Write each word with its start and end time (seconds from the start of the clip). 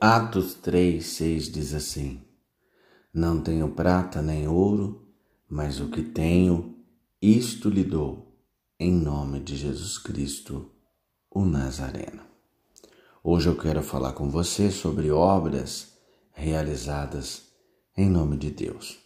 Atos 0.00 0.52
3, 0.54 1.04
6 1.04 1.50
diz 1.50 1.72
assim: 1.72 2.20
Não 3.14 3.40
tenho 3.40 3.70
prata 3.70 4.20
nem 4.20 4.46
ouro, 4.46 5.08
mas 5.48 5.80
o 5.80 5.88
que 5.88 6.02
tenho, 6.02 6.76
isto 7.20 7.70
lhe 7.70 7.82
dou, 7.82 8.38
em 8.78 8.92
nome 8.92 9.40
de 9.40 9.56
Jesus 9.56 9.96
Cristo, 9.96 10.70
o 11.30 11.46
Nazareno. 11.46 12.22
Hoje 13.24 13.48
eu 13.48 13.56
quero 13.56 13.82
falar 13.82 14.12
com 14.12 14.28
você 14.28 14.70
sobre 14.70 15.10
obras 15.10 15.94
realizadas 16.30 17.46
em 17.96 18.10
nome 18.10 18.36
de 18.36 18.50
Deus. 18.50 18.98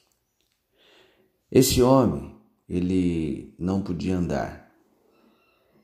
Esse 1.53 1.81
homem, 1.81 2.35
ele 2.69 3.55
não 3.61 3.81
podia 3.81 4.17
andar, 4.17 4.75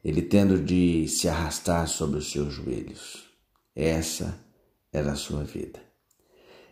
ele 0.03 0.21
tendo 0.21 0.61
de 0.61 1.07
se 1.07 1.29
arrastar 1.29 1.87
sobre 1.87 2.19
os 2.19 2.29
seus 2.29 2.53
joelhos. 2.53 3.25
Essa 3.73 4.46
era 4.97 5.13
a 5.13 5.17
sua 5.17 5.45
vida. 5.45 5.79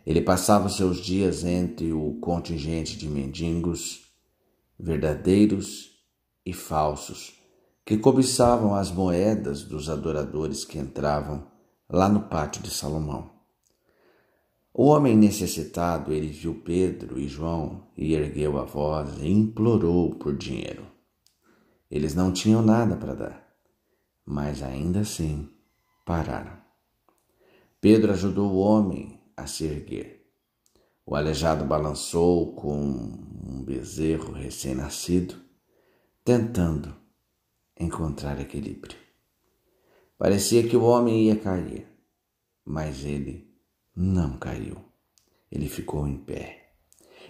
Ele 0.03 0.19
passava 0.19 0.67
seus 0.67 0.97
dias 0.97 1.43
entre 1.43 1.93
o 1.93 2.15
contingente 2.19 2.97
de 2.97 3.07
mendigos, 3.07 4.11
verdadeiros 4.79 5.91
e 6.43 6.51
falsos, 6.51 7.39
que 7.85 7.97
cobiçavam 7.97 8.73
as 8.73 8.91
moedas 8.91 9.63
dos 9.63 9.89
adoradores 9.89 10.65
que 10.65 10.79
entravam 10.79 11.47
lá 11.87 12.09
no 12.09 12.21
pátio 12.21 12.63
de 12.63 12.71
Salomão. 12.71 13.29
O 14.73 14.87
homem 14.87 15.15
necessitado, 15.15 16.11
ele 16.11 16.27
viu 16.27 16.55
Pedro 16.55 17.19
e 17.19 17.27
João 17.27 17.87
e 17.95 18.13
ergueu 18.13 18.57
a 18.57 18.65
voz 18.65 19.19
e 19.21 19.29
implorou 19.29 20.15
por 20.15 20.35
dinheiro. 20.35 20.85
Eles 21.89 22.15
não 22.15 22.33
tinham 22.33 22.63
nada 22.63 22.97
para 22.97 23.13
dar, 23.13 23.47
mas 24.25 24.63
ainda 24.63 25.01
assim 25.01 25.47
pararam. 26.03 26.64
Pedro 27.85 28.13
ajudou 28.13 28.51
o 28.51 28.57
homem 28.57 29.21
a 29.37 29.45
se 29.45 29.63
erguer. 29.63 30.27
O 31.05 31.15
aleijado 31.15 31.63
balançou 31.65 32.55
com 32.55 32.75
um 32.81 33.63
bezerro 33.63 34.33
recém-nascido, 34.33 35.35
tentando 36.23 36.95
encontrar 37.79 38.41
equilíbrio. 38.41 38.97
Parecia 40.17 40.67
que 40.67 40.75
o 40.75 40.83
homem 40.83 41.25
ia 41.25 41.35
cair, 41.35 41.85
mas 42.65 43.05
ele 43.05 43.55
não 43.95 44.35
caiu. 44.39 44.77
Ele 45.51 45.69
ficou 45.69 46.07
em 46.07 46.17
pé. 46.17 46.71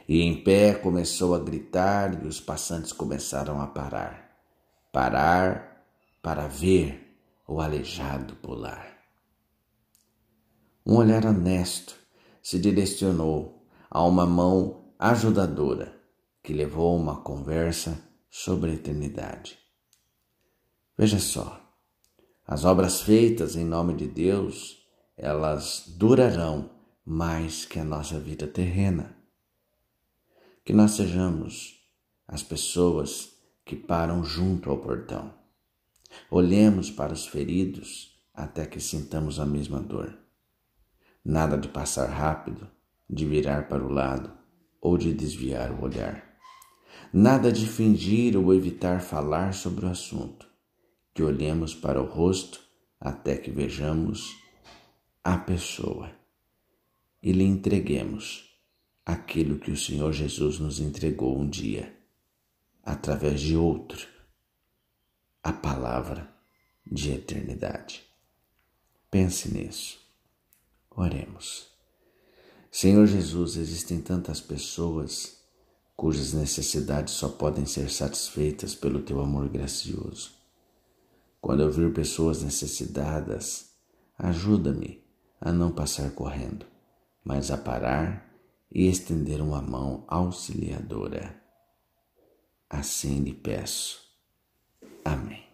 E 0.08 0.22
em 0.22 0.42
pé 0.42 0.74
começou 0.74 1.36
a 1.36 1.40
gritar 1.40 2.24
e 2.24 2.28
os 2.28 2.40
passantes 2.40 2.94
começaram 2.94 3.60
a 3.60 3.68
parar. 3.68 4.40
Parar 4.94 5.86
para 6.22 6.48
ver 6.48 7.14
o 7.46 7.60
aleijado 7.60 8.38
pular. 8.38 8.95
Um 10.86 10.98
olhar 10.98 11.26
honesto 11.26 11.96
se 12.44 12.60
direcionou 12.60 13.68
a 13.90 14.04
uma 14.04 14.26
mão 14.26 14.94
ajudadora 15.00 16.00
que 16.44 16.54
levou 16.54 16.96
uma 16.96 17.22
conversa 17.22 18.00
sobre 18.30 18.70
a 18.70 18.74
eternidade. 18.76 19.58
Veja 20.96 21.18
só, 21.18 21.60
as 22.46 22.66
obras 22.66 23.02
feitas 23.02 23.56
em 23.56 23.66
nome 23.66 23.96
de 23.96 24.08
Deus, 24.08 24.86
elas 25.18 25.86
durarão 25.98 26.70
mais 27.04 27.66
que 27.66 27.80
a 27.80 27.84
nossa 27.84 28.20
vida 28.20 28.46
terrena. 28.46 29.18
Que 30.64 30.72
nós 30.72 30.92
sejamos 30.92 31.80
as 32.28 32.44
pessoas 32.44 33.32
que 33.66 33.76
param 33.76 34.24
junto 34.24 34.70
ao 34.70 34.78
portão. 34.78 35.34
Olhemos 36.30 36.92
para 36.92 37.12
os 37.12 37.26
feridos 37.26 38.20
até 38.32 38.68
que 38.68 38.80
sintamos 38.80 39.40
a 39.40 39.46
mesma 39.48 39.80
dor. 39.80 40.25
Nada 41.28 41.58
de 41.58 41.68
passar 41.68 42.08
rápido, 42.08 42.70
de 43.10 43.26
virar 43.26 43.68
para 43.68 43.84
o 43.84 43.92
lado 43.92 44.32
ou 44.80 44.96
de 44.96 45.12
desviar 45.12 45.72
o 45.72 45.84
olhar. 45.84 46.24
Nada 47.12 47.52
de 47.52 47.66
fingir 47.66 48.38
ou 48.38 48.54
evitar 48.54 49.02
falar 49.02 49.56
sobre 49.56 49.88
o 49.88 49.90
assunto. 49.90 50.48
Que 51.16 51.24
olhemos 51.24 51.74
para 51.74 52.00
o 52.00 52.06
rosto 52.06 52.62
até 53.00 53.38
que 53.38 53.50
vejamos 53.50 54.38
a 55.24 55.36
pessoa 55.36 56.12
e 57.24 57.32
lhe 57.32 57.44
entreguemos 57.44 58.56
aquilo 59.04 59.58
que 59.58 59.72
o 59.72 59.78
Senhor 59.78 60.14
Jesus 60.14 60.60
nos 60.60 60.80
entregou 60.80 61.40
um 61.40 61.50
dia, 61.50 61.98
através 62.84 63.42
de 63.42 63.58
outro, 63.58 64.08
a 65.42 65.52
palavra 65.52 66.32
de 66.86 67.12
eternidade. 67.12 68.04
Pense 69.10 69.52
nisso. 69.52 70.05
Oremos. 70.96 71.68
Senhor 72.72 73.06
Jesus, 73.06 73.58
existem 73.58 74.02
tantas 74.02 74.40
pessoas 74.40 75.40
cujas 75.96 76.34
necessidades 76.34 77.14
só 77.14 77.30
podem 77.30 77.66
ser 77.66 77.90
satisfeitas 77.90 78.76
pelo 78.76 79.02
teu 79.02 79.22
amor 79.22 79.48
gracioso. 79.48 80.32
Quando 81.42 81.64
eu 81.64 81.72
vir 81.72 81.94
pessoas 81.94 82.42
necessitadas, 82.42 83.72
ajuda-me 84.18 85.04
a 85.40 85.52
não 85.52 85.72
passar 85.72 86.12
correndo, 86.12 86.66
mas 87.24 87.52
a 87.52 87.58
parar 87.58 88.34
e 88.72 88.88
estender 88.88 89.42
uma 89.42 89.62
mão 89.62 90.04
auxiliadora. 90.08 91.42
Assim 92.70 93.20
lhe 93.20 93.34
peço. 93.34 94.00
Amém. 95.04 95.45